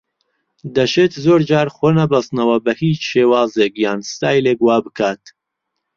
دەشێت 0.75 1.11
زۆر 1.25 1.41
جار 1.49 1.67
خۆنەبەستنەوە 1.77 2.57
بە 2.65 2.71
هیچ 2.81 3.01
شێوازێک 3.11 3.73
یان 3.85 3.99
ستایلێک 4.11 4.59
وا 4.65 4.77
بکات 4.85 5.23